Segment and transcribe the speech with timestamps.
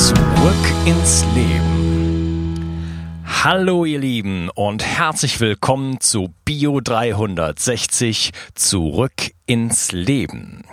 [0.00, 0.16] Zurück
[0.86, 3.20] ins Leben.
[3.44, 9.12] Hallo ihr Lieben und herzlich willkommen zu Bio 360 Zurück
[9.44, 10.64] ins Leben.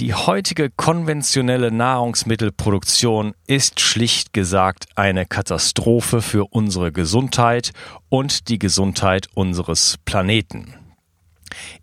[0.00, 7.70] Die heutige konventionelle Nahrungsmittelproduktion ist schlicht gesagt eine Katastrophe für unsere Gesundheit
[8.08, 10.74] und die Gesundheit unseres Planeten.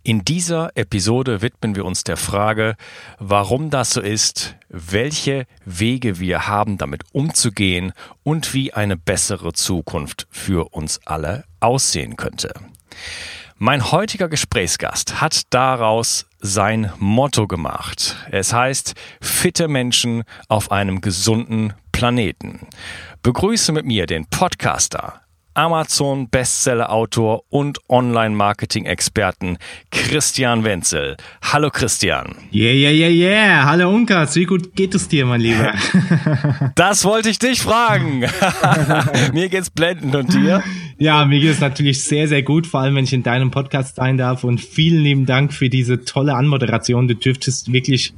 [0.04, 2.76] In dieser Episode widmen wir uns der Frage,
[3.20, 10.28] warum das so ist, welche Wege wir haben, damit umzugehen und wie eine bessere Zukunft
[10.30, 12.54] für uns alle aussehen könnte.
[13.58, 18.18] Mein heutiger Gesprächsgast hat daraus sein Motto gemacht.
[18.30, 22.68] Es heißt fitte Menschen auf einem gesunden Planeten.
[23.22, 25.22] Begrüße mit mir den Podcaster,
[25.56, 29.58] Amazon Bestseller Autor und Online Marketing Experten
[29.92, 31.18] Christian Wenzel.
[31.42, 32.36] Hallo Christian.
[32.52, 33.66] Yeah, yeah, yeah, yeah.
[33.66, 35.74] Hallo Unkas, wie gut geht es dir, mein Lieber?
[36.76, 38.26] das wollte ich dich fragen.
[39.34, 40.64] mir geht's blendend und dir?
[40.98, 43.96] Ja, mir geht es natürlich sehr, sehr gut, vor allem wenn ich in deinem Podcast
[43.96, 47.08] sein darf und vielen lieben Dank für diese tolle Anmoderation.
[47.08, 48.14] Du dürftest wirklich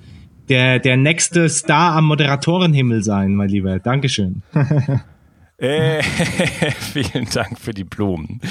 [0.50, 3.80] der, der nächste Star am Moderatorenhimmel sein, mein Lieber.
[3.80, 4.44] Dankeschön.
[5.58, 6.04] Äh,
[6.94, 8.42] vielen Dank für die Blumen.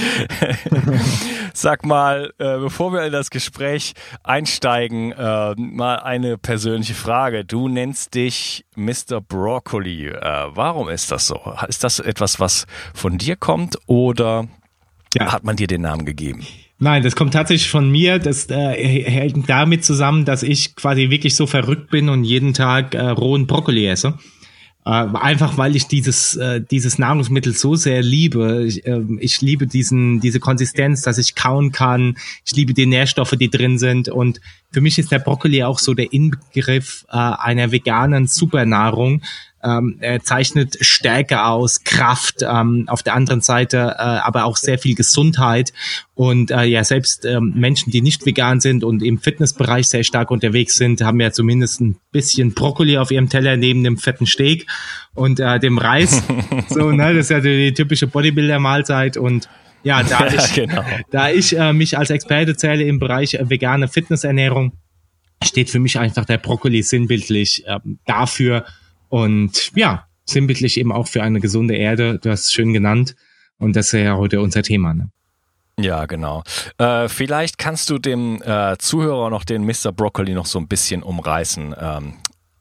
[1.52, 7.44] Sag mal, äh, bevor wir in das Gespräch einsteigen, äh, mal eine persönliche Frage.
[7.44, 9.20] Du nennst dich Mr.
[9.20, 10.08] Broccoli.
[10.08, 11.40] Äh, warum ist das so?
[11.68, 14.48] Ist das etwas, was von dir kommt oder
[15.14, 15.30] ja.
[15.30, 16.46] hat man dir den Namen gegeben?
[16.78, 18.18] Nein, das kommt tatsächlich von mir.
[18.18, 22.94] Das äh, hält damit zusammen, dass ich quasi wirklich so verrückt bin und jeden Tag
[22.94, 24.18] äh, rohen Brokkoli esse.
[24.86, 28.64] Äh, einfach weil ich dieses, äh, dieses Nahrungsmittel so sehr liebe.
[28.66, 32.18] Ich, äh, ich liebe diesen, diese Konsistenz, dass ich kauen kann.
[32.44, 34.08] Ich liebe die Nährstoffe, die drin sind.
[34.10, 34.40] Und
[34.72, 39.22] für mich ist der Brokkoli auch so der Inbegriff äh, einer veganen Supernahrung,
[39.64, 44.78] ähm, er zeichnet Stärke aus, Kraft, ähm, auf der anderen Seite äh, aber auch sehr
[44.78, 45.72] viel Gesundheit.
[46.14, 50.30] Und äh, ja, selbst ähm, Menschen, die nicht vegan sind und im Fitnessbereich sehr stark
[50.30, 54.66] unterwegs sind, haben ja zumindest ein bisschen Brokkoli auf ihrem Teller neben dem fetten Steak
[55.14, 56.22] und äh, dem Reis.
[56.68, 59.48] so, ne, das ist ja die, die typische Bodybuilder-Mahlzeit und
[59.82, 60.84] ja, da ich, genau.
[61.10, 64.72] da ich äh, mich als Experte zähle im Bereich äh, vegane Fitnessernährung,
[65.42, 68.64] steht für mich einfach der Brokkoli sinnbildlich äh, dafür,
[69.14, 72.18] und ja, sinnbildlich eben auch für eine gesunde Erde.
[72.18, 73.14] Du hast es schön genannt.
[73.58, 74.92] Und das ist ja heute unser Thema.
[74.92, 75.08] Ne?
[75.78, 76.42] Ja, genau.
[76.78, 79.92] Äh, vielleicht kannst du dem äh, Zuhörer noch den Mr.
[79.92, 82.14] Broccoli noch so ein bisschen umreißen ähm,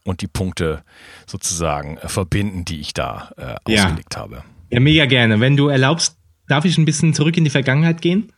[0.05, 0.83] und die Punkte
[1.25, 4.19] sozusagen äh, verbinden, die ich da äh, ausgelegt ja.
[4.19, 4.43] habe.
[4.69, 5.39] Ja, mega gerne.
[5.39, 8.31] Wenn du erlaubst, darf ich ein bisschen zurück in die Vergangenheit gehen?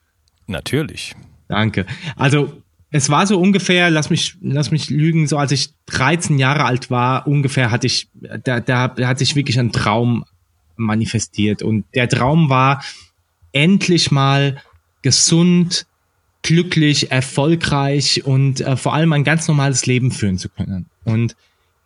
[0.47, 1.15] Natürlich.
[1.49, 1.85] Danke.
[2.15, 2.61] Also
[2.91, 6.89] es war so ungefähr, lass mich, lass mich lügen, so als ich 13 Jahre alt
[6.89, 10.25] war, ungefähr hatte ich, da, da, da hat sich wirklich ein Traum
[10.77, 11.61] manifestiert.
[11.61, 12.83] Und der Traum war,
[13.51, 14.61] endlich mal
[15.01, 15.87] gesund,
[16.41, 20.85] glücklich, erfolgreich und äh, vor allem ein ganz normales Leben führen zu können.
[21.03, 21.35] Und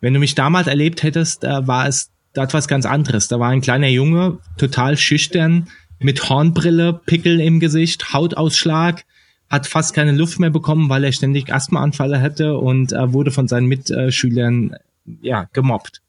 [0.00, 3.28] wenn du mich damals erlebt hättest, äh, war es etwas ganz anderes.
[3.28, 5.68] Da war ein kleiner Junge, total schüchtern,
[5.98, 9.04] mit Hornbrille, Pickel im Gesicht, Hautausschlag,
[9.50, 13.48] hat fast keine Luft mehr bekommen, weil er ständig Asthmaanfälle hatte und äh, wurde von
[13.48, 14.76] seinen Mitschülern
[15.20, 16.00] ja gemobbt.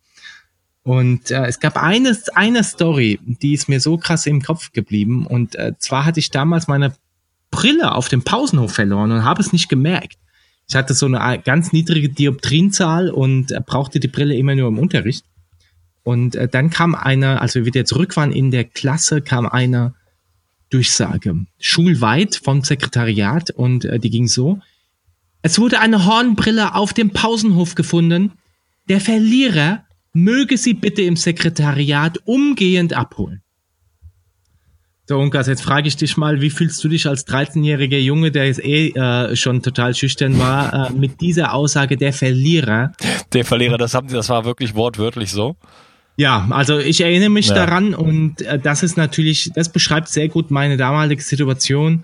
[0.84, 5.26] Und äh, es gab eine, eine Story, die ist mir so krass im Kopf geblieben.
[5.26, 6.94] Und äh, zwar hatte ich damals meine
[7.50, 10.18] Brille auf dem Pausenhof verloren und habe es nicht gemerkt.
[10.68, 14.80] Ich hatte so eine ganz niedrige Dioptrienzahl und äh, brauchte die Brille immer nur im
[14.80, 15.26] Unterricht.
[16.04, 19.94] Und äh, dann kam einer, als wir wieder zurück waren in der Klasse, kam einer
[20.72, 21.46] Durchsage.
[21.60, 24.60] Schulweit vom Sekretariat und äh, die ging so.
[25.44, 28.32] Es wurde eine Hornbrille auf dem Pausenhof gefunden.
[28.90, 33.42] Der Verlierer möge sie bitte im Sekretariat umgehend abholen.
[35.08, 38.46] So, Unkas, jetzt frage ich dich mal, wie fühlst du dich als 13-jähriger Junge, der
[38.46, 42.94] jetzt eh äh, schon total schüchtern war, äh, mit dieser Aussage der Verlierer?
[43.34, 45.58] Der Verlierer, das haben Sie, das war wirklich wortwörtlich so?
[46.18, 47.56] Ja, also ich erinnere mich ja.
[47.56, 52.04] daran und äh, das ist natürlich, das beschreibt sehr gut meine damalige Situation.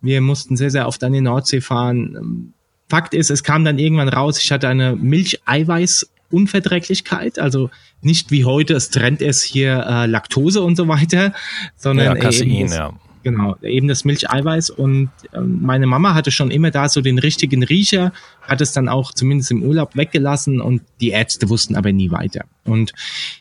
[0.00, 2.54] Wir mussten sehr, sehr oft an die Nordsee fahren.
[2.88, 7.70] Fakt ist, es kam dann irgendwann raus, ich hatte eine Milcheiweiß Milchunverträglichkeit, also
[8.00, 11.32] nicht wie heute, es trennt es hier äh, Laktose und so weiter,
[11.76, 12.92] sondern ja, Casein, ja.
[13.22, 17.62] Genau, eben das Milcheiweiß und ähm, meine Mama hatte schon immer da so den richtigen
[17.62, 18.12] Riecher,
[18.42, 22.44] hat es dann auch zumindest im Urlaub weggelassen und die Ärzte wussten aber nie weiter.
[22.64, 22.92] Und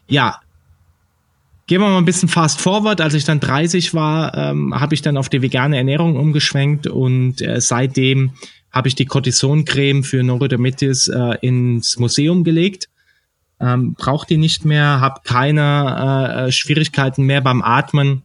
[0.07, 0.41] ja,
[1.67, 3.01] Gehen wir mal ein bisschen fast forward.
[3.01, 7.41] Als ich dann 30 war, ähm, habe ich dann auf die vegane Ernährung umgeschwenkt und
[7.41, 8.31] äh, seitdem
[8.71, 12.87] habe ich die Cortisoncreme für Neurodermitis äh, ins Museum gelegt.
[13.59, 18.23] Ähm, Braucht die nicht mehr, habe keine äh, Schwierigkeiten mehr beim Atmen.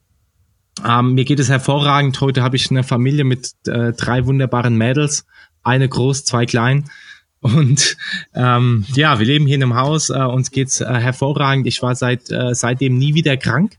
[0.87, 2.21] Ähm, mir geht es hervorragend.
[2.21, 5.27] Heute habe ich eine Familie mit äh, drei wunderbaren Mädels,
[5.63, 6.85] eine groß, zwei klein.
[7.41, 7.97] Und
[8.35, 11.67] ähm, ja, wir leben hier in einem Haus, äh, uns geht's äh, hervorragend.
[11.67, 13.77] Ich war seit äh, seitdem nie wieder krank.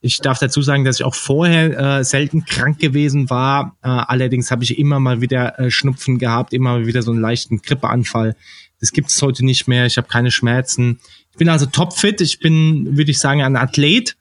[0.00, 3.76] Ich darf dazu sagen, dass ich auch vorher äh, selten krank gewesen war.
[3.82, 7.20] Äh, allerdings habe ich immer mal wieder äh, Schnupfen gehabt, immer mal wieder so einen
[7.20, 8.36] leichten Grippeanfall.
[8.80, 9.86] Das gibt es heute nicht mehr.
[9.86, 11.00] Ich habe keine Schmerzen.
[11.32, 12.20] Ich bin also topfit.
[12.20, 14.16] Ich bin, würde ich sagen, ein Athlet.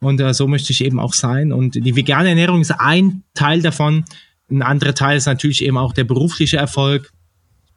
[0.00, 1.52] Und äh, so möchte ich eben auch sein.
[1.52, 4.04] Und die vegane Ernährung ist ein Teil davon.
[4.50, 7.12] Ein anderer Teil ist natürlich eben auch der berufliche Erfolg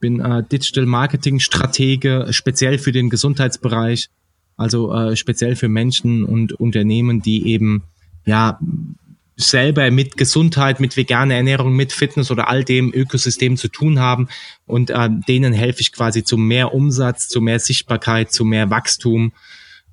[0.03, 4.09] bin äh, Digital Marketing Stratege, speziell für den Gesundheitsbereich,
[4.57, 7.83] also äh, speziell für Menschen und Unternehmen, die eben
[8.25, 8.59] ja
[9.37, 14.27] selber mit Gesundheit, mit veganer Ernährung, mit Fitness oder all dem Ökosystem zu tun haben
[14.65, 19.31] und äh, denen helfe ich quasi zu mehr Umsatz, zu mehr Sichtbarkeit, zu mehr Wachstum.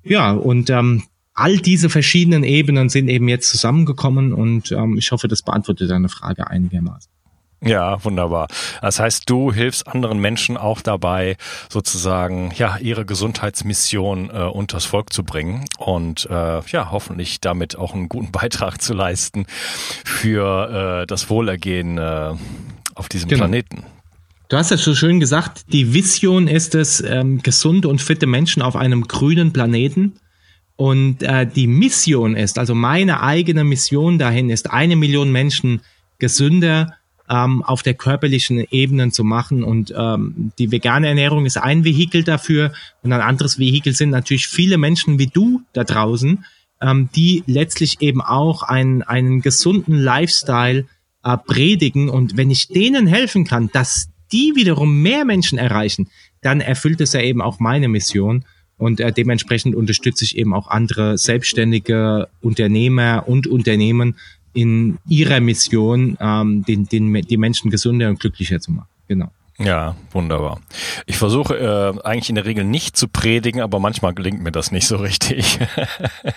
[0.03, 1.03] Ja, und ähm,
[1.41, 6.07] all diese verschiedenen Ebenen sind eben jetzt zusammengekommen und ähm, ich hoffe, das beantwortet deine
[6.07, 7.11] Frage einigermaßen.
[7.63, 8.47] Ja, wunderbar.
[8.81, 11.37] Das heißt, du hilfst anderen Menschen auch dabei,
[11.69, 17.93] sozusagen ja ihre Gesundheitsmission äh, unters Volk zu bringen und äh, ja hoffentlich damit auch
[17.93, 19.45] einen guten Beitrag zu leisten
[20.05, 22.33] für äh, das Wohlergehen äh,
[22.95, 23.45] auf diesem genau.
[23.45, 23.83] Planeten.
[24.49, 28.61] Du hast ja so schön gesagt, die Vision ist es, ähm, gesunde und fitte Menschen
[28.61, 30.13] auf einem grünen Planeten.
[30.81, 35.81] Und äh, die Mission ist, also meine eigene Mission dahin ist, eine Million Menschen
[36.17, 36.95] gesünder
[37.29, 39.63] ähm, auf der körperlichen Ebene zu machen.
[39.63, 42.73] Und ähm, die vegane Ernährung ist ein Vehikel dafür.
[43.03, 46.45] Und ein anderes Vehikel sind natürlich viele Menschen wie du da draußen,
[46.81, 50.87] ähm, die letztlich eben auch einen, einen gesunden Lifestyle
[51.23, 52.09] äh, predigen.
[52.09, 56.09] Und wenn ich denen helfen kann, dass die wiederum mehr Menschen erreichen,
[56.41, 58.45] dann erfüllt es ja eben auch meine Mission.
[58.81, 64.15] Und äh, dementsprechend unterstütze ich eben auch andere selbstständige Unternehmer und Unternehmen,
[64.53, 68.87] in ihrer Mission, ähm, den, den, die Menschen gesünder und glücklicher zu machen.
[69.07, 69.31] Genau.
[69.59, 70.61] Ja, wunderbar.
[71.05, 74.71] Ich versuche äh, eigentlich in der Regel nicht zu predigen, aber manchmal gelingt mir das
[74.71, 75.59] nicht so richtig.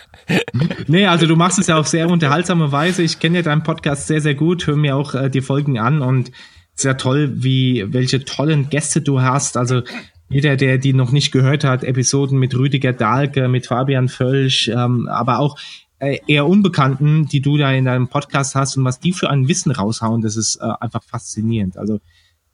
[0.87, 3.03] nee, also du machst es ja auf sehr unterhaltsame Weise.
[3.03, 6.03] Ich kenne ja deinen Podcast sehr, sehr gut, höre mir auch äh, die Folgen an
[6.03, 6.31] und
[6.75, 9.57] sehr toll, wie welche tollen Gäste du hast.
[9.57, 9.83] Also
[10.29, 15.09] jeder, der die noch nicht gehört hat, Episoden mit Rüdiger Dahlke, mit Fabian Völsch, ähm,
[15.09, 15.59] aber auch
[15.99, 19.49] äh, eher Unbekannten, die du da in deinem Podcast hast und was die für ein
[19.49, 21.77] Wissen raushauen, das ist äh, einfach faszinierend.
[21.77, 22.01] Also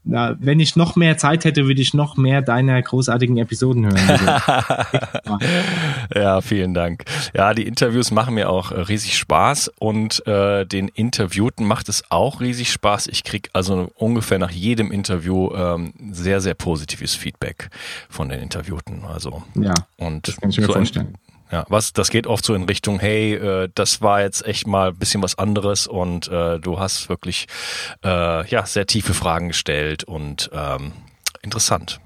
[0.02, 4.40] na, wenn ich noch mehr Zeit hätte, würde ich noch mehr deiner großartigen Episoden hören.
[6.14, 7.04] ja, vielen Dank.
[7.34, 12.04] Ja, die Interviews machen mir auch äh, riesig Spaß und äh, den Interviewten macht es
[12.10, 13.08] auch riesig Spaß.
[13.08, 17.68] Ich krieg also ungefähr nach jedem Interview ähm, sehr, sehr positives Feedback
[18.08, 19.04] von den Interviewten.
[19.04, 21.14] Also ja, und das kann ich mir so vorstellen.
[21.50, 24.90] Ja, was, das geht oft so in Richtung, hey, äh, das war jetzt echt mal
[24.90, 27.48] ein bisschen was anderes und äh, du hast wirklich
[28.04, 30.92] äh, ja sehr tiefe Fragen gestellt und ähm,
[31.42, 32.00] interessant.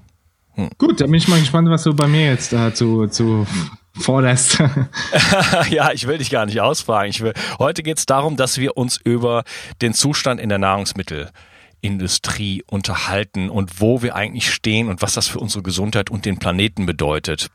[0.53, 0.69] Hm.
[0.77, 3.45] Gut, dann bin ich mal gespannt, was du bei mir jetzt dazu zu
[3.93, 4.63] forderst.
[5.69, 7.11] ja, ich will dich gar nicht ausfragen.
[7.11, 9.43] Ich will, heute geht es darum, dass wir uns über
[9.81, 15.39] den Zustand in der Nahrungsmittelindustrie unterhalten und wo wir eigentlich stehen und was das für
[15.39, 17.51] unsere Gesundheit und den Planeten bedeutet.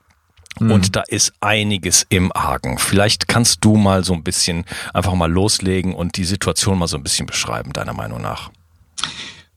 [0.58, 0.70] Mhm.
[0.70, 2.78] Und da ist einiges im Argen.
[2.78, 6.96] Vielleicht kannst du mal so ein bisschen einfach mal loslegen und die Situation mal so
[6.96, 8.50] ein bisschen beschreiben, deiner Meinung nach.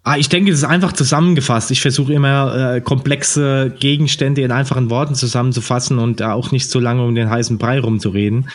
[0.06, 1.72] Ah, ich denke, es ist einfach zusammengefasst.
[1.72, 6.80] Ich versuche immer äh, komplexe Gegenstände in einfachen Worten zusammenzufassen und äh, auch nicht so
[6.80, 8.50] lange um den heißen Brei rumzureden.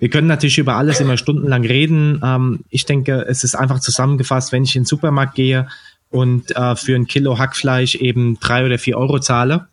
[0.00, 2.20] Wir können natürlich über alles immer stundenlang reden.
[2.24, 5.68] Ähm, ich denke, es ist einfach zusammengefasst, wenn ich in den Supermarkt gehe
[6.10, 9.68] und äh, für ein Kilo Hackfleisch eben drei oder vier Euro zahle,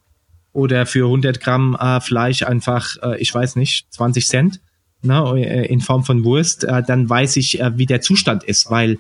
[0.56, 4.62] oder für 100 Gramm äh, Fleisch einfach, äh, ich weiß nicht, 20 Cent
[5.02, 8.72] ne, äh, in Form von Wurst, äh, dann weiß ich, äh, wie der Zustand ist,
[8.72, 8.98] weil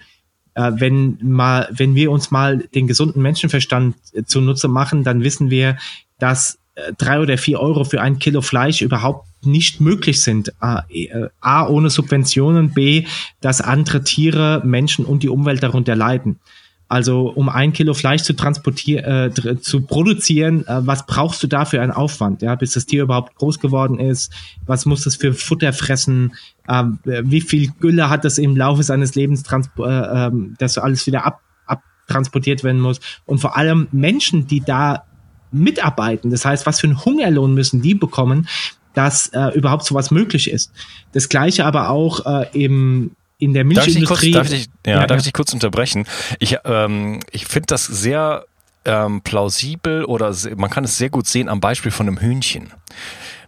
[0.55, 5.49] äh, wenn mal, wenn wir uns mal den gesunden Menschenverstand äh, zunutze machen, dann wissen
[5.49, 5.77] wir,
[6.19, 10.61] dass äh, drei oder vier Euro für ein Kilo Fleisch überhaupt nicht möglich sind.
[10.61, 13.05] A, äh, A ohne Subventionen, B,
[13.39, 16.39] dass andere Tiere, Menschen und die Umwelt darunter leiden.
[16.87, 21.81] Also um ein Kilo Fleisch zu transportieren, äh, zu produzieren, äh, was brauchst du dafür
[21.81, 22.43] einen Aufwand?
[22.43, 24.31] Ja, bis das Tier überhaupt groß geworden ist?
[24.67, 26.35] Was muss es für Futter fressen?
[26.69, 31.25] Ähm, wie viel Gülle hat das im Laufe seines Lebens, äh, äh, dass alles wieder
[31.25, 32.99] ab, abtransportiert werden muss?
[33.25, 35.05] Und vor allem Menschen, die da
[35.51, 36.29] mitarbeiten.
[36.29, 38.47] Das heißt, was für einen Hungerlohn müssen die bekommen,
[38.93, 40.71] dass äh, überhaupt sowas möglich ist.
[41.13, 44.31] Das gleiche aber auch äh, im in der Milchindustrie.
[44.31, 46.05] Darf ich, kurz, darf ich, ja, ja, darf ich dich kurz unterbrechen?
[46.39, 48.45] Ich, ähm, ich finde das sehr
[48.85, 52.71] ähm, plausibel oder man kann es sehr gut sehen am Beispiel von einem Hühnchen.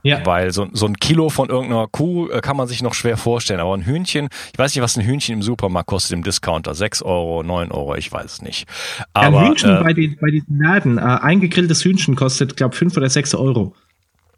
[0.03, 0.25] Ja.
[0.25, 3.60] Weil so, so ein Kilo von irgendeiner Kuh äh, kann man sich noch schwer vorstellen.
[3.60, 6.75] Aber ein Hühnchen, ich weiß nicht, was ein Hühnchen im Supermarkt kostet im Discounter.
[6.75, 8.67] sechs Euro, neun Euro, ich weiß es nicht.
[9.13, 12.75] Aber, ein Hühnchen äh, bei, den, bei diesen Laden, äh, ein gegrilltes Hühnchen kostet, glaube
[12.75, 13.75] fünf oder sechs Euro.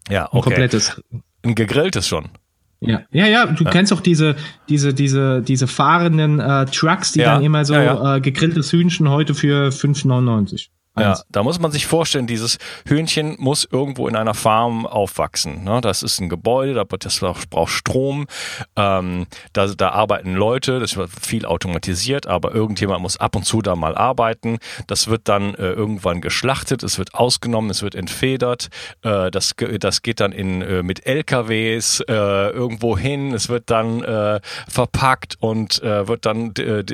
[0.08, 0.36] Ja, okay.
[0.36, 1.02] Ein komplettes.
[1.42, 2.30] Ein gegrilltes schon.
[2.80, 3.70] Ja, ja, ja, du ja.
[3.70, 4.36] kennst auch diese,
[4.68, 7.34] diese, diese, diese fahrenden äh, Trucks, die ja.
[7.34, 10.68] dann immer so ja, Äh, gegrilltes Hühnchen heute für 5,99.
[11.00, 15.64] Ja, da muss man sich vorstellen, dieses Hühnchen muss irgendwo in einer Farm aufwachsen.
[15.64, 15.80] Ne?
[15.80, 18.26] Das ist ein Gebäude, das braucht Strom,
[18.76, 23.62] ähm, da, da arbeiten Leute, das wird viel automatisiert, aber irgendjemand muss ab und zu
[23.62, 24.58] da mal arbeiten.
[24.86, 28.68] Das wird dann äh, irgendwann geschlachtet, es wird ausgenommen, es wird entfedert,
[29.02, 34.02] äh, das, das geht dann in, äh, mit LKWs äh, irgendwo hin, es wird dann
[34.02, 36.84] äh, verpackt und äh, wird dann äh,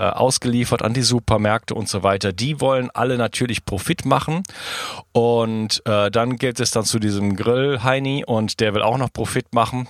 [0.00, 2.32] äh, ausgeliefert an die Supermärkte und so weiter.
[2.32, 4.42] Die wollen alle natürlich Profit machen.
[5.12, 9.12] Und äh, dann gilt es dann zu diesem Grill Heini und der will auch noch
[9.12, 9.88] Profit machen.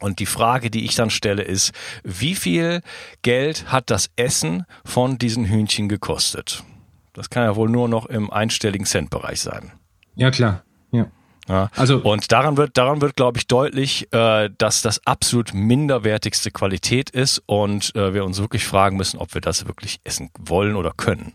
[0.00, 2.80] Und die Frage, die ich dann stelle, ist, wie viel
[3.20, 6.64] Geld hat das Essen von diesen Hühnchen gekostet?
[7.12, 9.72] Das kann ja wohl nur noch im einstelligen Centbereich sein.
[10.14, 10.64] Ja, klar.
[10.92, 11.08] Ja.
[11.48, 16.50] Ja, also und daran wird, daran wird, glaube ich, deutlich, äh, dass das absolut minderwertigste
[16.50, 20.76] Qualität ist und äh, wir uns wirklich fragen müssen, ob wir das wirklich essen wollen
[20.76, 21.32] oder können.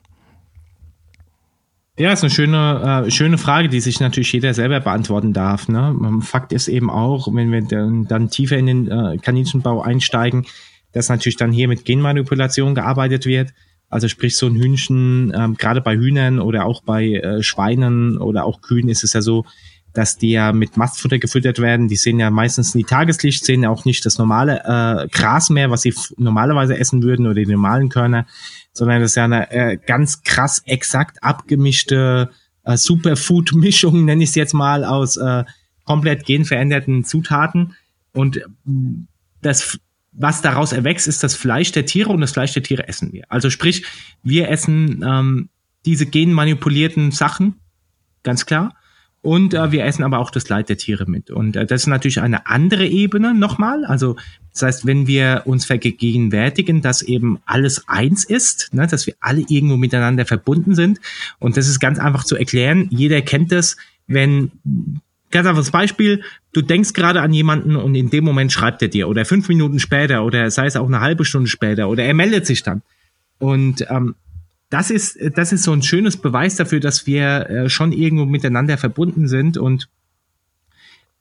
[1.99, 5.67] Ja, ist eine schöne, äh, schöne Frage, die sich natürlich jeder selber beantworten darf.
[5.67, 6.19] Ne?
[6.21, 10.45] Fakt ist eben auch, wenn wir dann, dann tiefer in den äh, Kaninchenbau einsteigen,
[10.93, 13.51] dass natürlich dann hier mit Genmanipulation gearbeitet wird.
[13.89, 18.45] Also sprich so ein Hühnchen, ähm, gerade bei Hühnern oder auch bei äh, Schweinen oder
[18.45, 19.45] auch Kühen ist es ja so,
[19.97, 21.87] dass die ja mit Mastfutter gefüttert werden.
[21.87, 25.71] Die sehen ja meistens nie Tageslicht, sehen ja auch nicht das normale äh, Gras mehr,
[25.71, 28.25] was sie normalerweise essen würden oder die normalen Körner
[28.77, 32.29] sondern das ist ja eine äh, ganz krass exakt abgemischte
[32.63, 35.43] äh, Superfood-Mischung, nenne ich es jetzt mal, aus äh,
[35.83, 37.73] komplett genveränderten Zutaten.
[38.13, 38.41] Und
[39.41, 39.79] das,
[40.11, 43.25] was daraus erwächst, ist das Fleisch der Tiere und das Fleisch der Tiere essen wir.
[43.29, 43.85] Also sprich,
[44.23, 45.49] wir essen ähm,
[45.85, 47.55] diese genmanipulierten Sachen,
[48.23, 48.75] ganz klar.
[49.27, 51.31] Und äh, wir essen aber auch das Leid der Tiere mit.
[51.31, 53.83] Und äh, das ist natürlich eine andere Ebene nochmal.
[53.83, 54.15] Also
[54.53, 59.43] das heißt, wenn wir uns vergegenwärtigen, dass eben alles eins ist, ne, dass wir alle
[59.49, 61.01] irgendwo miteinander verbunden sind.
[61.39, 62.87] Und das ist ganz einfach zu erklären.
[62.89, 63.75] Jeder kennt das,
[64.07, 64.49] wenn
[65.29, 69.09] ganz einfaches Beispiel, du denkst gerade an jemanden und in dem Moment schreibt er dir
[69.09, 72.45] oder fünf Minuten später oder sei es auch eine halbe Stunde später oder er meldet
[72.45, 72.81] sich dann.
[73.39, 74.15] Und ähm,
[74.69, 78.77] das ist, das ist so ein schönes Beweis dafür, dass wir äh, schon irgendwo miteinander
[78.77, 79.89] verbunden sind und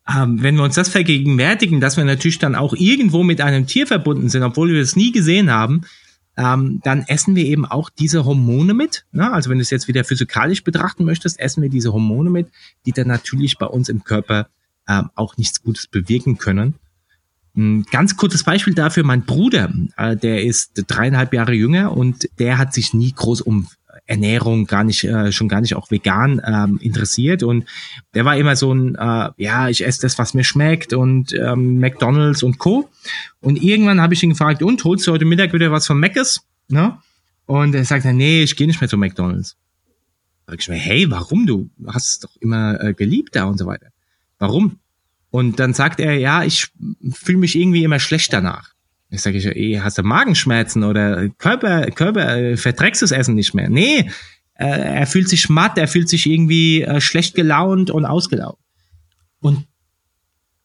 [0.09, 3.87] ähm, wenn wir uns das vergegenwärtigen, dass wir natürlich dann auch irgendwo mit einem Tier
[3.87, 5.81] verbunden sind, obwohl wir es nie gesehen haben,
[6.37, 9.05] ähm, dann essen wir eben auch diese Hormone mit.
[9.11, 9.31] Ne?
[9.31, 12.47] Also wenn du es jetzt wieder physikalisch betrachten möchtest, essen wir diese Hormone mit,
[12.85, 14.47] die dann natürlich bei uns im Körper
[14.87, 16.75] ähm, auch nichts Gutes bewirken können.
[17.57, 22.59] Ein ganz kurzes Beispiel dafür, mein Bruder, äh, der ist dreieinhalb Jahre jünger und der
[22.59, 23.67] hat sich nie groß um
[24.05, 27.41] Ernährung gar nicht, äh, schon gar nicht auch vegan ähm, interessiert.
[27.41, 27.65] Und
[28.13, 31.79] der war immer so ein, äh, ja, ich esse das, was mir schmeckt und ähm,
[31.79, 32.89] McDonalds und Co.
[33.41, 36.41] Und irgendwann habe ich ihn gefragt, und holst du heute Mittag wieder was von Mc's?
[36.69, 36.95] Ne?
[37.47, 39.57] Und er sagt, nee, ich gehe nicht mehr zu McDonalds.
[40.45, 41.71] Sag ich mir, hey, warum du?
[41.87, 43.87] Hast es doch immer geliebt da und so weiter.
[44.37, 44.79] Warum?
[45.29, 46.69] Und dann sagt er, ja, ich
[47.11, 48.71] fühle mich irgendwie immer schlecht danach.
[49.09, 53.69] Ich sage, ich, hast du Magenschmerzen oder Körper, Körper, äh, verträgst das Essen nicht mehr?
[53.69, 54.09] Nee,
[54.55, 58.59] äh, er fühlt sich matt, er fühlt sich irgendwie äh, schlecht gelaunt und ausgelaugt.
[59.39, 59.65] Und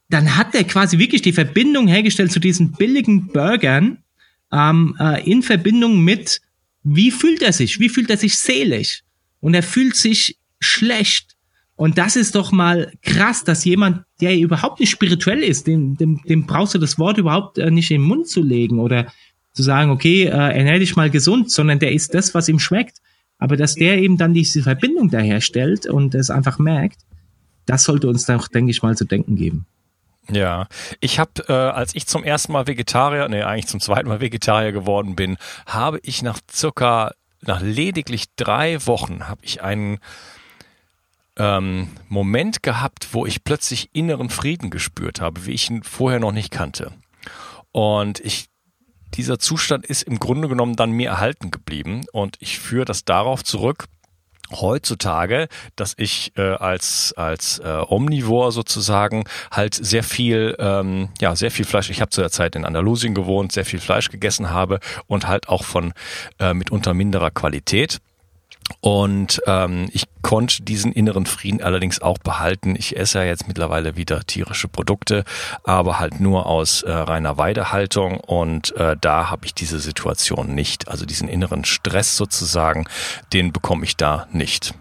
[0.08, 3.98] dann hat er quasi wirklich die Verbindung hergestellt zu diesen billigen Burgern
[4.52, 6.40] ähm, äh, in Verbindung mit,
[6.82, 7.80] wie fühlt er sich?
[7.80, 9.02] Wie fühlt er sich seelisch?
[9.40, 11.36] Und er fühlt sich schlecht.
[11.76, 16.22] Und das ist doch mal krass, dass jemand, der überhaupt nicht spirituell ist, dem, dem,
[16.22, 19.06] dem brauchst du das Wort überhaupt äh, nicht in den Mund zu legen oder
[19.52, 22.98] zu sagen, okay, äh, ernähr dich mal gesund, sondern der ist das, was ihm schmeckt.
[23.38, 27.00] Aber dass der eben dann diese Verbindung da herstellt und es einfach merkt,
[27.66, 29.66] das sollte uns doch, denke ich mal, zu denken geben.
[30.30, 30.68] Ja,
[31.00, 34.70] ich habe, äh, als ich zum ersten Mal Vegetarier, nee, eigentlich zum zweiten Mal Vegetarier
[34.70, 35.36] geworden bin,
[35.66, 37.12] habe ich nach circa
[37.44, 39.98] nach lediglich drei Wochen habe ich einen
[41.38, 46.32] ähm, Moment gehabt, wo ich plötzlich inneren Frieden gespürt habe, wie ich ihn vorher noch
[46.32, 46.92] nicht kannte.
[47.72, 48.46] Und ich
[49.14, 53.44] dieser Zustand ist im Grunde genommen dann mir erhalten geblieben und ich führe das darauf
[53.44, 53.86] zurück,
[54.50, 61.50] heutzutage, dass ich äh, als als äh, Omnivor sozusagen halt sehr viel ähm, ja sehr
[61.50, 61.90] viel Fleisch.
[61.90, 65.48] Ich habe zu der Zeit in Andalusien gewohnt, sehr viel Fleisch gegessen habe und halt
[65.48, 65.92] auch von
[66.38, 68.00] äh, mitunter minderer Qualität.
[68.80, 72.74] Und ähm, ich konnte diesen inneren Frieden allerdings auch behalten.
[72.76, 75.24] Ich esse ja jetzt mittlerweile wieder tierische Produkte,
[75.64, 78.18] aber halt nur aus äh, reiner Weidehaltung.
[78.20, 80.88] Und äh, da habe ich diese Situation nicht.
[80.88, 82.86] Also diesen inneren Stress sozusagen,
[83.32, 84.74] den bekomme ich da nicht.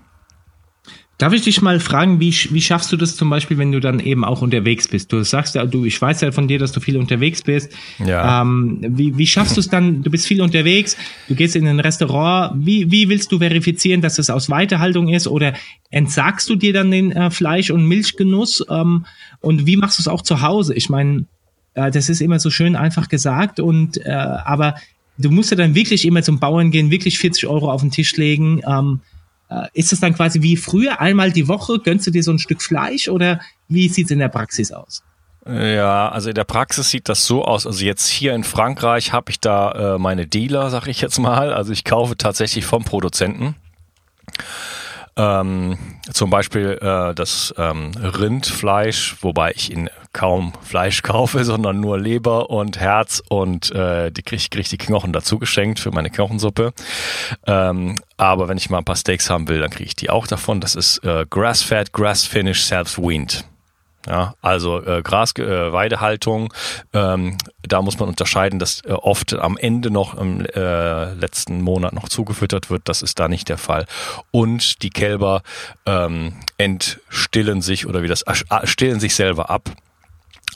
[1.21, 3.99] Darf ich dich mal fragen, wie, wie schaffst du das zum Beispiel, wenn du dann
[3.99, 5.13] eben auch unterwegs bist?
[5.13, 7.71] Du sagst ja, du, ich weiß ja von dir, dass du viel unterwegs bist.
[8.03, 8.41] Ja.
[8.41, 10.01] Ähm, wie, wie schaffst du es dann?
[10.01, 10.97] Du bist viel unterwegs,
[11.27, 12.65] du gehst in ein Restaurant.
[12.65, 15.27] Wie, wie willst du verifizieren, dass es aus Weiterhaltung ist?
[15.27, 15.53] Oder
[15.91, 18.65] entsagst du dir dann den äh, Fleisch- und Milchgenuss?
[18.67, 19.05] Ähm,
[19.41, 20.73] und wie machst du es auch zu Hause?
[20.73, 21.25] Ich meine,
[21.75, 24.73] äh, das ist immer so schön einfach gesagt und äh, aber
[25.19, 28.17] du musst ja dann wirklich immer zum Bauern gehen, wirklich 40 Euro auf den Tisch
[28.17, 28.61] legen.
[28.67, 29.20] Ähm, äh,
[29.73, 32.61] ist es dann quasi wie früher, einmal die Woche, gönnst du dir so ein Stück
[32.61, 35.03] Fleisch oder wie sieht es in der Praxis aus?
[35.45, 37.65] Ja, also in der Praxis sieht das so aus.
[37.65, 41.51] Also jetzt hier in Frankreich habe ich da äh, meine Dealer, sag ich jetzt mal.
[41.51, 43.55] Also ich kaufe tatsächlich vom Produzenten.
[45.21, 45.77] Ähm,
[46.11, 52.49] zum Beispiel äh, das ähm, Rindfleisch, wobei ich ihn kaum Fleisch kaufe, sondern nur Leber
[52.49, 56.73] und Herz und äh, die kriege krieg die Knochen dazu geschenkt für meine Knochensuppe.
[57.45, 60.25] Ähm, aber wenn ich mal ein paar Steaks haben will, dann kriege ich die auch
[60.25, 60.59] davon.
[60.59, 63.45] Das ist äh, Grass-Fed, Grass-Finish, Self-Weaned.
[64.07, 66.51] Ja, also äh, Gras, äh, Weidehaltung,
[66.91, 71.93] ähm, da muss man unterscheiden, dass äh, oft am Ende noch im äh, letzten Monat
[71.93, 72.83] noch zugefüttert wird.
[72.85, 73.85] Das ist da nicht der Fall.
[74.31, 75.43] Und die Kälber
[75.85, 78.33] ähm, entstillen sich oder wie das äh,
[78.65, 79.69] stillen sich selber ab.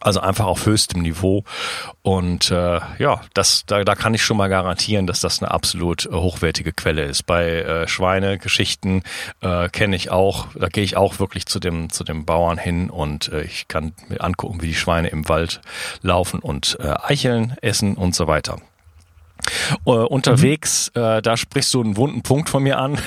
[0.01, 1.43] Also einfach auf höchstem Niveau.
[2.01, 6.05] Und äh, ja, das, da, da kann ich schon mal garantieren, dass das eine absolut
[6.05, 7.23] äh, hochwertige Quelle ist.
[7.23, 9.03] Bei äh, Schweinegeschichten
[9.41, 12.89] äh, kenne ich auch, da gehe ich auch wirklich zu dem, zu dem Bauern hin
[12.89, 15.61] und äh, ich kann mir angucken, wie die Schweine im Wald
[16.01, 18.57] laufen und äh, Eicheln essen und so weiter.
[19.85, 21.01] Uh, unterwegs, mhm.
[21.01, 22.97] äh, da sprichst du einen wunden Punkt von mir an.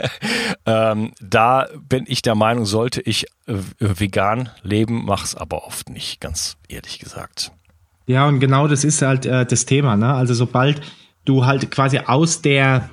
[0.66, 6.20] ähm, da bin ich der Meinung, sollte ich äh, vegan leben, mach's aber oft nicht,
[6.20, 7.52] ganz ehrlich gesagt.
[8.06, 9.96] Ja, und genau das ist halt äh, das Thema.
[9.96, 10.12] Ne?
[10.12, 10.80] Also sobald
[11.24, 12.90] du halt quasi aus der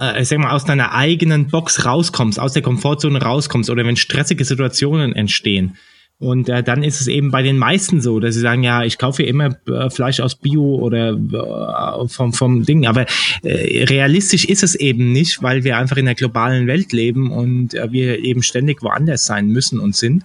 [0.00, 4.44] äh, sag mal, aus deiner eigenen Box rauskommst, aus der Komfortzone rauskommst oder wenn stressige
[4.44, 5.76] Situationen entstehen,
[6.20, 8.98] und äh, dann ist es eben bei den meisten so, dass sie sagen, ja, ich
[8.98, 12.86] kaufe immer äh, Fleisch aus Bio oder äh, vom, vom Ding.
[12.86, 13.06] Aber
[13.42, 17.72] äh, realistisch ist es eben nicht, weil wir einfach in der globalen Welt leben und
[17.72, 20.24] äh, wir eben ständig woanders sein müssen und sind.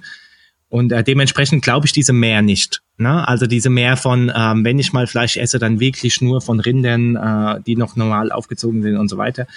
[0.67, 2.81] Und äh, dementsprechend glaube ich diese mehr nicht.
[2.97, 3.25] Ne?
[3.25, 7.15] Also diese mehr von, ähm, wenn ich mal Fleisch esse, dann wirklich nur von Rindern,
[7.15, 9.47] äh, die noch normal aufgezogen sind und so weiter.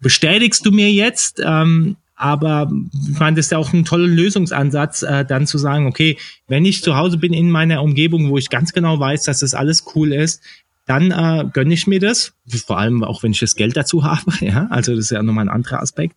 [0.00, 5.24] Bestätigst du mir jetzt, ähm, aber ich das ist ja auch ein toller Lösungsansatz, äh,
[5.24, 8.72] dann zu sagen, okay, wenn ich zu Hause bin in meiner Umgebung, wo ich ganz
[8.72, 10.42] genau weiß, dass das alles cool ist,
[10.88, 12.32] dann äh, gönne ich mir das,
[12.66, 15.44] vor allem auch wenn ich das Geld dazu habe, ja, also das ist ja nochmal
[15.44, 16.16] ein anderer Aspekt.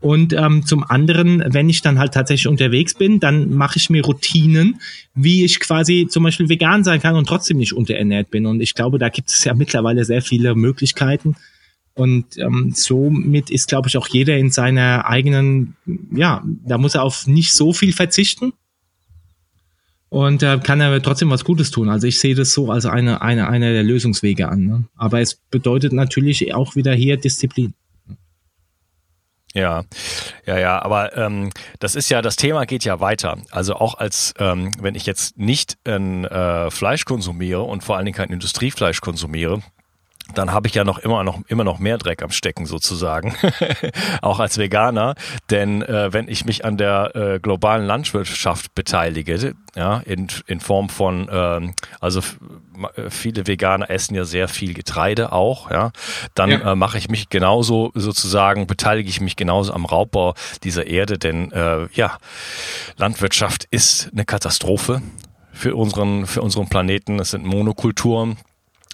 [0.00, 4.04] Und ähm, zum anderen, wenn ich dann halt tatsächlich unterwegs bin, dann mache ich mir
[4.04, 4.80] Routinen,
[5.14, 8.46] wie ich quasi zum Beispiel vegan sein kann und trotzdem nicht unterernährt bin.
[8.46, 11.36] Und ich glaube, da gibt es ja mittlerweile sehr viele Möglichkeiten,
[11.94, 15.76] und ähm, somit ist, glaube ich, auch jeder in seiner eigenen,
[16.12, 18.52] ja, da muss er auf nicht so viel verzichten
[20.08, 21.88] und äh, kann er trotzdem was Gutes tun.
[21.88, 24.64] Also ich sehe das so als eine, eine, eine der Lösungswege an.
[24.64, 24.84] Ne?
[24.96, 27.74] Aber es bedeutet natürlich auch wieder hier Disziplin.
[29.54, 29.84] Ja,
[30.46, 33.38] ja, ja, aber ähm, das ist ja, das Thema geht ja weiter.
[33.52, 38.04] Also auch als, ähm, wenn ich jetzt nicht ein äh, Fleisch konsumiere und vor allen
[38.04, 39.62] Dingen kein Industriefleisch konsumiere,
[40.32, 43.34] dann habe ich ja noch immer noch immer noch mehr Dreck am Stecken sozusagen,
[44.22, 45.14] auch als Veganer.
[45.50, 50.88] Denn äh, wenn ich mich an der äh, globalen Landwirtschaft beteilige, ja, in, in Form
[50.88, 52.20] von, ähm, also
[52.96, 55.92] äh, viele Veganer essen ja sehr viel Getreide auch, ja,
[56.34, 56.72] dann ja.
[56.72, 61.52] äh, mache ich mich genauso sozusagen, beteilige ich mich genauso am Raubbau dieser Erde, denn
[61.52, 62.18] äh, ja,
[62.96, 65.02] Landwirtschaft ist eine Katastrophe
[65.52, 67.20] für unseren für unseren Planeten.
[67.20, 68.38] Es sind Monokulturen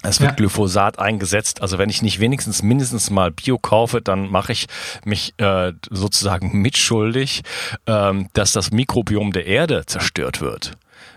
[0.03, 0.35] es wird ja.
[0.35, 1.61] Glyphosat eingesetzt.
[1.61, 4.67] Also wenn ich nicht wenigstens mindestens mal Bio kaufe, dann mache ich
[5.05, 7.43] mich äh, sozusagen mitschuldig,
[7.85, 10.73] ähm, dass das Mikrobiom der Erde zerstört wird.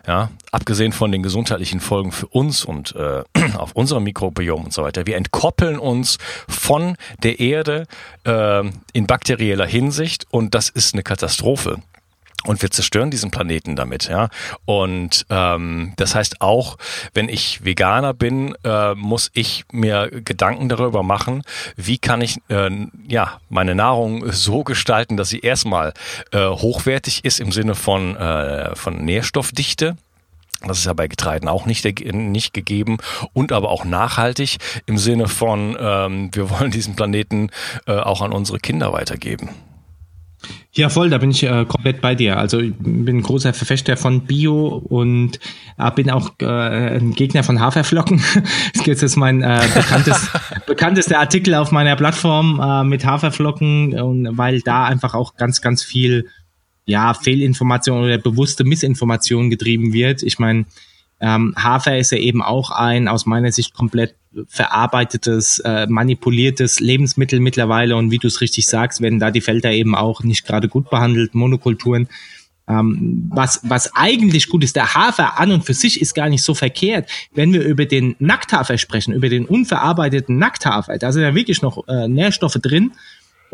[0.07, 3.23] Ja, abgesehen von den gesundheitlichen Folgen für uns und äh,
[3.57, 5.07] auf unserem Mikrobiom und so weiter.
[5.07, 7.87] Wir entkoppeln uns von der Erde
[8.25, 11.81] äh, in bakterieller Hinsicht und das ist eine Katastrophe
[12.47, 14.29] und wir zerstören diesen Planeten damit, ja.
[14.65, 16.77] Und ähm, das heißt auch,
[17.15, 21.43] wenn ich Veganer bin, äh, muss ich mir Gedanken darüber machen,
[21.77, 22.71] wie kann ich äh,
[23.09, 25.95] ja meine Nahrung so gestalten, dass sie erstmal
[26.33, 29.97] äh, hochwertig ist im Sinne von äh, von Nährstoffdichte.
[30.67, 32.99] Das ist ja bei Getreiden auch nicht, nicht gegeben
[33.33, 37.51] und aber auch nachhaltig im Sinne von, ähm, wir wollen diesen Planeten
[37.87, 39.51] äh, auch an unsere Kinder weitergeben.
[40.73, 42.39] Ja, voll, da bin ich äh, komplett bei dir.
[42.39, 45.39] Also ich bin ein großer Verfechter von Bio und
[45.79, 48.23] äh, bin auch äh, ein Gegner von Haferflocken.
[48.87, 50.31] das ist mein äh, bekanntes,
[50.67, 55.83] bekanntester Artikel auf meiner Plattform äh, mit Haferflocken und weil da einfach auch ganz, ganz
[55.83, 56.27] viel
[56.87, 60.23] ja, Fehlinformation oder bewusste Missinformation getrieben wird.
[60.23, 60.67] Ich meine,
[61.21, 64.15] ähm, Hafer ist ja eben auch ein aus meiner Sicht komplett
[64.49, 69.71] verarbeitetes, äh, manipuliertes Lebensmittel mittlerweile und wie du es richtig sagst, werden da die Felder
[69.71, 72.09] eben auch nicht gerade gut behandelt, Monokulturen.
[72.67, 76.43] Ähm, was, was eigentlich gut ist, der Hafer an und für sich ist gar nicht
[76.43, 77.11] so verkehrt.
[77.35, 81.87] Wenn wir über den Nackthafer sprechen, über den unverarbeiteten Nackthafer, da sind ja wirklich noch
[81.89, 82.93] äh, Nährstoffe drin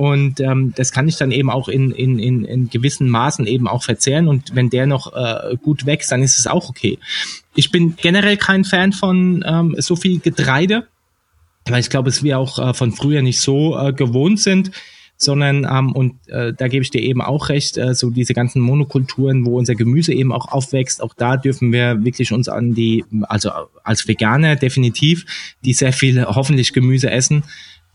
[0.00, 3.68] und ähm, das kann ich dann eben auch in, in, in, in gewissen Maßen eben
[3.68, 4.28] auch verzehren.
[4.28, 6.98] Und wenn der noch äh, gut wächst, dann ist es auch okay.
[7.54, 10.86] Ich bin generell kein Fan von ähm, so viel Getreide,
[11.66, 14.70] weil ich glaube, es wir auch äh, von früher nicht so äh, gewohnt sind
[15.22, 18.62] sondern ähm, und äh, da gebe ich dir eben auch recht, äh, so diese ganzen
[18.62, 23.04] Monokulturen, wo unser Gemüse eben auch aufwächst, auch da dürfen wir wirklich uns an die,
[23.24, 23.50] also
[23.84, 25.26] als Veganer definitiv,
[25.62, 27.44] die sehr viel hoffentlich Gemüse essen,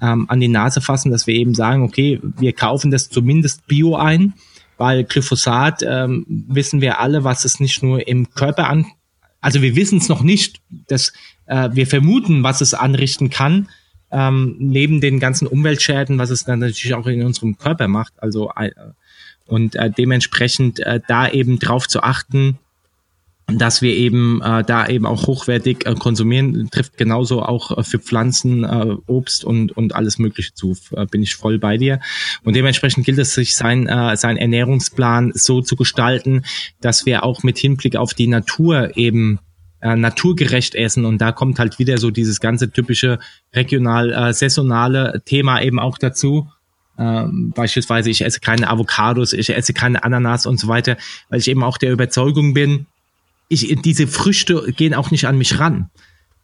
[0.01, 3.95] ähm, an die Nase fassen, dass wir eben sagen, okay, wir kaufen das zumindest Bio
[3.95, 4.33] ein,
[4.77, 8.85] weil Glyphosat ähm, wissen wir alle, was es nicht nur im Körper an,
[9.45, 11.13] also wir wissen es noch nicht, dass
[11.45, 13.69] äh, wir vermuten, was es anrichten kann,
[14.09, 18.13] ähm, neben den ganzen Umweltschäden, was es dann natürlich auch in unserem Körper macht.
[18.17, 18.71] Also äh,
[19.45, 22.57] und äh, dementsprechend äh, da eben drauf zu achten,
[23.47, 27.99] dass wir eben äh, da eben auch hochwertig äh, konsumieren, trifft genauso auch äh, für
[27.99, 30.75] Pflanzen, äh, Obst und, und alles Mögliche zu.
[30.95, 31.99] Äh, bin ich voll bei dir.
[32.43, 36.43] Und dementsprechend gilt es sich, sein, äh, sein Ernährungsplan so zu gestalten,
[36.81, 39.39] dass wir auch mit Hinblick auf die Natur eben
[39.81, 41.05] äh, naturgerecht essen.
[41.05, 43.19] Und da kommt halt wieder so dieses ganze typische
[43.53, 46.49] regional äh, saisonale Thema eben auch dazu.
[46.97, 50.97] Ähm, beispielsweise, ich esse keine Avocados, ich esse keine Ananas und so weiter,
[51.29, 52.87] weil ich eben auch der Überzeugung bin,
[53.47, 55.89] ich, diese Früchte gehen auch nicht an mich ran.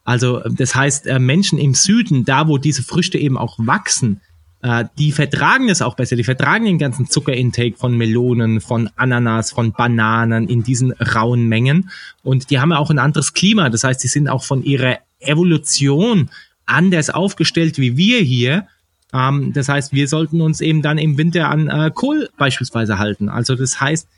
[0.04, 4.20] Also das heißt, äh, Menschen im Süden, da wo diese Früchte eben auch wachsen,
[4.62, 6.16] äh, die vertragen das auch besser.
[6.16, 11.90] Die vertragen den ganzen Zuckerintake von Melonen, von Ananas, von Bananen in diesen rauen Mengen.
[12.22, 13.68] Und die haben ja auch ein anderes Klima.
[13.70, 16.30] Das heißt, die sind auch von ihrer Evolution
[16.66, 18.66] anders aufgestellt wie wir hier.
[19.12, 23.28] Ähm, das heißt, wir sollten uns eben dann im Winter an äh, Kohl beispielsweise halten.
[23.28, 24.08] Also das heißt,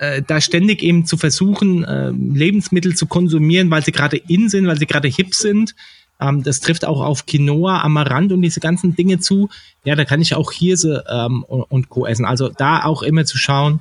[0.00, 4.66] äh, da ständig eben zu versuchen, äh, Lebensmittel zu konsumieren, weil sie gerade in sind,
[4.66, 5.74] weil sie gerade hip sind.
[6.18, 9.50] Ähm, das trifft auch auf Quinoa, Amaranth und diese ganzen Dinge zu.
[9.84, 12.06] Ja, da kann ich auch Hirse ähm, und, Co.
[12.06, 12.24] essen.
[12.24, 13.80] Also da auch immer zu schauen,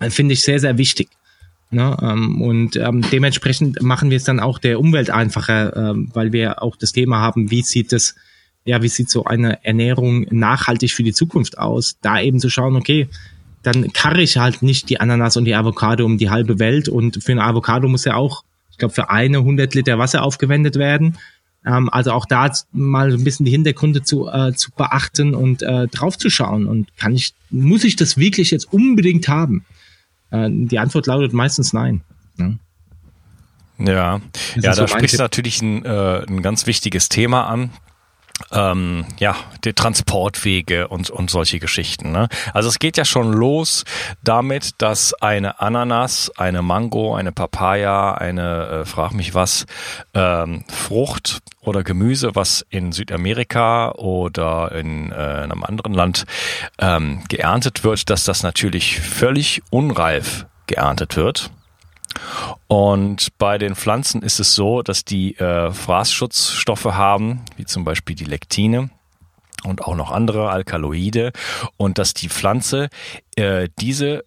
[0.00, 1.10] äh, finde ich sehr, sehr wichtig.
[1.70, 1.94] Ne?
[2.00, 6.62] Ähm, und ähm, dementsprechend machen wir es dann auch der Umwelt einfacher, ähm, weil wir
[6.62, 8.14] auch das Thema haben, wie sieht es
[8.64, 11.96] ja, wie sieht so eine Ernährung nachhaltig für die Zukunft aus?
[12.02, 13.08] Da eben zu schauen, okay,
[13.68, 16.88] dann karre ich halt nicht die Ananas und die Avocado um die halbe Welt.
[16.88, 20.76] Und für eine Avocado muss ja auch, ich glaube, für eine 100 Liter Wasser aufgewendet
[20.76, 21.18] werden.
[21.66, 25.86] Ähm, also auch da mal ein bisschen die Hintergründe zu, äh, zu beachten und äh,
[25.88, 26.66] draufzuschauen.
[26.66, 29.66] Und kann ich, muss ich das wirklich jetzt unbedingt haben?
[30.30, 32.00] Äh, die Antwort lautet meistens nein.
[32.36, 32.58] Ne?
[33.78, 34.20] Ja, ja,
[34.56, 37.70] da so sprichst du natürlich ein, äh, ein ganz wichtiges Thema an
[38.52, 42.12] ähm, ja, die Transportwege und, und solche Geschichten.
[42.12, 42.28] Ne?
[42.54, 43.84] Also es geht ja schon los
[44.22, 49.66] damit, dass eine Ananas, eine Mango, eine Papaya, eine, äh, frag mich was,
[50.14, 56.24] ähm, Frucht oder Gemüse, was in Südamerika oder in äh, einem anderen Land
[56.78, 61.50] ähm, geerntet wird, dass das natürlich völlig unreif geerntet wird.
[62.66, 68.16] Und bei den Pflanzen ist es so, dass die äh, Fraßschutzstoffe haben, wie zum Beispiel
[68.16, 68.90] die Lektine
[69.64, 71.32] und auch noch andere Alkaloide
[71.76, 72.88] und dass die Pflanze
[73.36, 74.24] äh, diese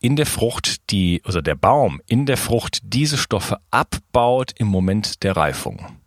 [0.00, 5.22] in der Frucht, die, also der Baum in der Frucht diese Stoffe abbaut im Moment
[5.24, 5.98] der Reifung.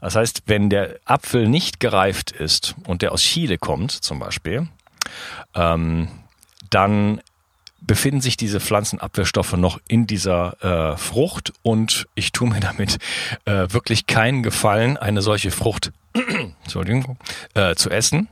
[0.00, 4.68] Das heißt, wenn der Apfel nicht gereift ist und der aus Chile kommt zum Beispiel,
[5.54, 6.08] ähm,
[6.70, 7.20] dann
[7.86, 12.98] befinden sich diese Pflanzenabwehrstoffe noch in dieser äh, Frucht und ich tue mir damit
[13.44, 15.92] äh, wirklich keinen Gefallen, eine solche Frucht
[16.64, 17.18] Entschuldigung,
[17.54, 18.28] äh, zu essen.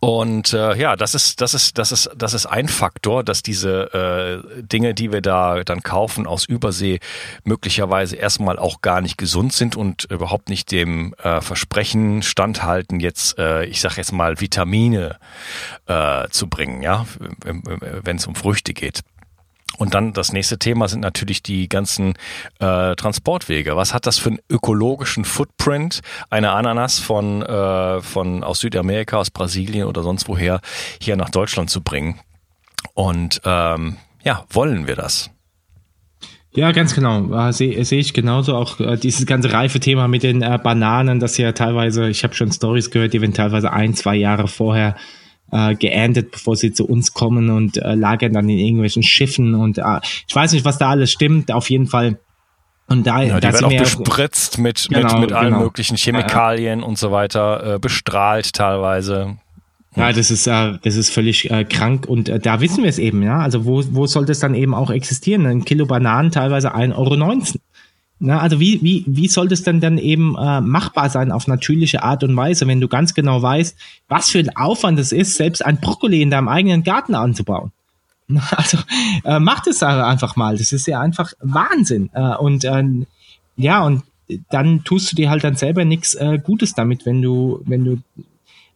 [0.00, 4.44] Und äh, ja, das ist, das ist, das ist, das ist ein Faktor, dass diese
[4.54, 7.00] äh, Dinge, die wir da dann kaufen aus Übersee,
[7.42, 13.38] möglicherweise erstmal auch gar nicht gesund sind und überhaupt nicht dem äh, Versprechen standhalten, jetzt,
[13.38, 15.16] äh, ich sag jetzt mal, Vitamine
[15.86, 17.04] äh, zu bringen, ja,
[17.44, 19.02] wenn es um Früchte geht.
[19.78, 22.14] Und dann das nächste Thema sind natürlich die ganzen
[22.58, 23.76] äh, Transportwege.
[23.76, 29.30] Was hat das für einen ökologischen Footprint, eine Ananas von, äh, von aus Südamerika, aus
[29.30, 30.60] Brasilien oder sonst woher
[31.00, 32.18] hier nach Deutschland zu bringen?
[32.94, 35.30] Und ähm, ja, wollen wir das?
[36.50, 37.32] Ja, ganz genau.
[37.32, 38.56] Äh, Sehe seh ich genauso.
[38.56, 42.34] Auch äh, dieses ganze reife Thema mit den äh, Bananen, das ja teilweise, ich habe
[42.34, 44.96] schon Stories gehört, die werden teilweise ein, zwei Jahre vorher
[45.50, 49.78] äh, geerntet, bevor sie zu uns kommen und äh, lagern dann in irgendwelchen Schiffen und
[49.78, 51.52] äh, ich weiß nicht, was da alles stimmt.
[51.52, 52.18] Auf jeden Fall.
[52.86, 55.64] Und da, ja, die werden auch bespritzt mit, genau, mit, mit allen genau.
[55.64, 59.36] möglichen Chemikalien ja, und so weiter, äh, bestrahlt teilweise.
[59.94, 62.98] Ja, das ist, äh, das ist völlig äh, krank und äh, da wissen wir es
[62.98, 63.40] eben, ja.
[63.40, 65.44] Also wo, wo soll das dann eben auch existieren?
[65.44, 67.42] Ein Kilo Bananen teilweise 1,19 Euro.
[68.20, 72.02] Na, also wie, wie, wie soll das denn dann eben äh, machbar sein auf natürliche
[72.02, 73.76] Art und Weise, wenn du ganz genau weißt,
[74.08, 77.72] was für ein Aufwand es ist, selbst ein Brokkoli in deinem eigenen Garten anzubauen?
[78.50, 78.76] Also
[79.24, 80.58] äh, mach das einfach mal.
[80.58, 82.10] Das ist ja einfach Wahnsinn.
[82.12, 82.84] Äh, und äh,
[83.56, 84.02] ja, und
[84.50, 87.98] dann tust du dir halt dann selber nichts äh, Gutes damit, wenn du, wenn du.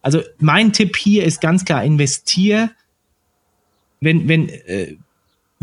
[0.01, 2.71] Also mein Tipp hier ist ganz klar, investier,
[4.01, 4.95] wenn, wenn, äh,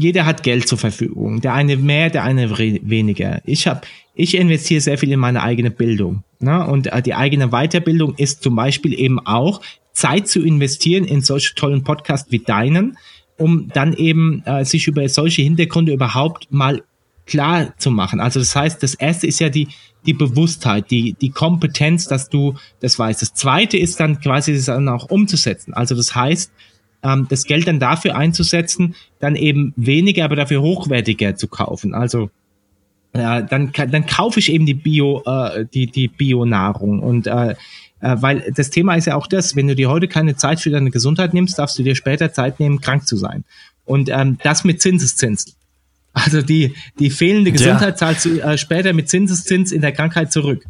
[0.01, 1.43] jeder hat Geld zur Verfügung.
[1.43, 3.43] Der eine mehr, der eine weniger.
[3.45, 3.83] Ich habe,
[4.15, 6.25] ich investiere sehr viel in meine eigene Bildung.
[6.39, 6.67] Ne?
[6.67, 9.61] Und äh, die eigene Weiterbildung ist zum Beispiel eben auch
[9.93, 12.97] Zeit zu investieren in solche tollen Podcasts wie deinen,
[13.37, 16.83] um dann eben äh, sich über solche Hintergründe überhaupt mal
[17.27, 18.21] klar zu machen.
[18.21, 19.69] Also das heißt, das erste ist ja die,
[20.07, 23.21] die Bewusstheit, die, die Kompetenz, dass du das weißt.
[23.21, 25.75] Das zweite ist dann quasi das dann auch umzusetzen.
[25.75, 26.53] Also das heißt,
[27.03, 31.95] ähm, das Geld dann dafür einzusetzen, dann eben weniger, aber dafür hochwertiger zu kaufen.
[31.95, 32.31] Also
[33.13, 37.01] äh, dann, dann kaufe ich eben die Bio, äh, die, die Bio-Nahrung.
[37.01, 37.55] Und äh,
[38.01, 40.71] äh, weil das Thema ist ja auch das, wenn du dir heute keine Zeit für
[40.71, 43.45] deine Gesundheit nimmst, darfst du dir später Zeit nehmen, krank zu sein.
[43.85, 45.55] Und ähm, das mit Zinseszinsen.
[46.13, 47.97] Also die, die fehlende Gesundheit ja.
[47.97, 50.65] zahlst du äh, später mit Zinseszins in der Krankheit zurück.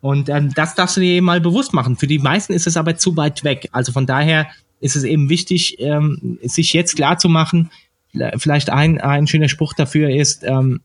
[0.00, 1.96] Und ähm, das darfst du dir eben mal bewusst machen.
[1.96, 3.68] Für die meisten ist es aber zu weit weg.
[3.70, 4.48] Also von daher
[4.82, 7.70] ist es eben wichtig, ähm, sich jetzt klar zu machen,
[8.36, 10.82] vielleicht ein, ein schöner Spruch dafür ist, ähm,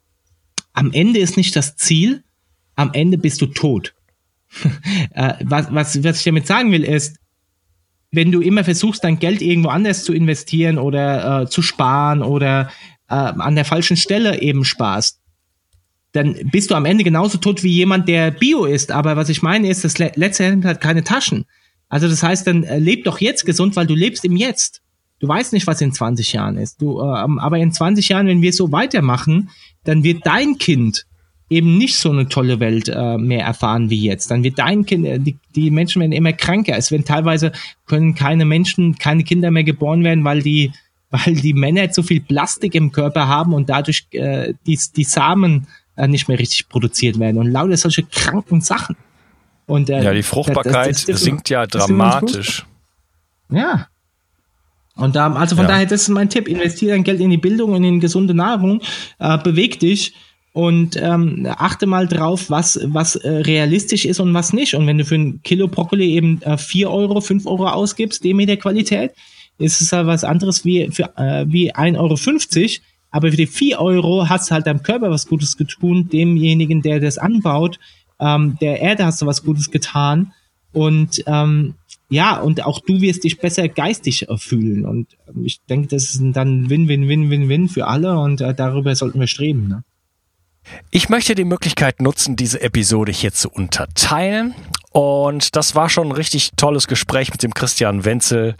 [0.73, 2.23] am Ende ist nicht das Ziel,
[2.75, 3.93] am Ende bist du tot.
[5.13, 7.17] äh, was, was, was ich damit sagen will, ist,
[8.11, 12.71] wenn du immer versuchst, dein Geld irgendwo anders zu investieren oder äh, zu sparen oder
[13.09, 15.19] äh, an der falschen Stelle eben sparst,
[16.13, 18.91] dann bist du am Ende genauso tot wie jemand, der Bio ist.
[18.91, 21.45] Aber was ich meine ist, das letzte Ende hat keine Taschen.
[21.89, 24.81] Also das heißt, dann äh, leb doch jetzt gesund, weil du lebst im Jetzt.
[25.19, 26.81] Du weißt nicht, was in 20 Jahren ist.
[26.81, 29.49] Du, äh, aber in 20 Jahren, wenn wir so weitermachen,
[29.83, 31.05] dann wird dein Kind
[31.49, 34.29] eben nicht so eine tolle Welt äh, mehr erfahren wie jetzt.
[34.31, 36.75] Dann wird dein Kind, äh, die, die Menschen werden immer kränker.
[36.77, 37.51] Es werden teilweise
[37.85, 40.71] können keine Menschen, keine Kinder mehr geboren werden, weil die,
[41.09, 45.67] weil die Männer zu viel Plastik im Körper haben und dadurch äh, die, die Samen
[45.95, 47.37] äh, nicht mehr richtig produziert werden.
[47.37, 48.97] Und lauter solche kranken Sachen.
[49.67, 52.65] Und, äh, ja, die Fruchtbarkeit das, das, das, sinkt ja dramatisch.
[53.51, 53.87] Ja.
[54.95, 55.71] Und da, also von ja.
[55.71, 56.47] daher, das ist mein Tipp.
[56.47, 58.81] Investiere dein Geld in die Bildung und in gesunde Nahrung,
[59.19, 60.15] äh, beweg dich
[60.53, 64.73] und ähm, achte mal drauf, was, was äh, realistisch ist und was nicht.
[64.73, 68.39] Und wenn du für ein Kilo Brokkoli eben äh, 4 Euro, 5 Euro ausgibst, dem
[68.39, 69.11] der Qualität,
[69.59, 72.83] ist es ja was anderes wie, für, äh, wie 1,50 Euro.
[73.11, 76.99] Aber für die 4 Euro hast du halt deinem Körper was Gutes getan, demjenigen, der
[76.99, 77.77] das anbaut,
[78.19, 80.33] ähm, der Erde hast du was Gutes getan
[80.73, 81.75] und ähm,
[82.09, 84.85] ja, und auch du wirst dich besser geistig fühlen.
[84.85, 89.67] Und ich denke, das ist dann Win-Win-Win-Win-Win für alle und äh, darüber sollten wir streben.
[89.67, 89.83] Ne?
[90.89, 94.53] Ich möchte die Möglichkeit nutzen, diese Episode hier zu unterteilen.
[94.91, 98.55] Und das war schon ein richtig tolles Gespräch mit dem Christian Wenzel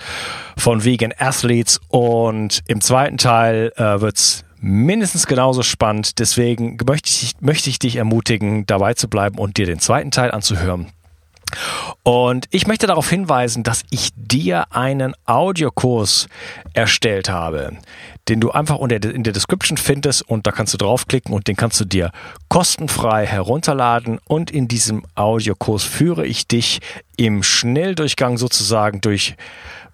[0.57, 1.79] von Vegan Athletes.
[1.87, 6.19] Und im zweiten Teil äh, wird's mindestens genauso spannend.
[6.19, 10.31] Deswegen möchte ich, möchte ich dich ermutigen, dabei zu bleiben und dir den zweiten Teil
[10.31, 10.87] anzuhören.
[12.03, 16.27] Und ich möchte darauf hinweisen, dass ich dir einen Audiokurs
[16.73, 17.77] erstellt habe,
[18.29, 18.89] den du einfach in
[19.23, 22.11] der Description findest und da kannst du draufklicken und den kannst du dir
[22.49, 26.79] kostenfrei herunterladen und in diesem Audiokurs führe ich dich
[27.15, 29.35] im Schnelldurchgang sozusagen durch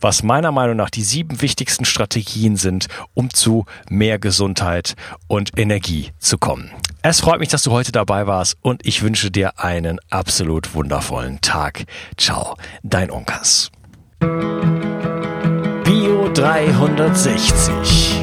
[0.02, 4.96] was meiner Meinung nach die sieben wichtigsten Strategien sind, um zu mehr Gesundheit
[5.28, 6.72] und Energie zu kommen.
[7.02, 11.42] Es freut mich, dass du heute dabei warst und ich wünsche dir einen absolut wundervollen
[11.42, 11.86] Tag.
[12.18, 13.72] Ciao, dein Onkas.
[15.84, 18.23] Bio 360.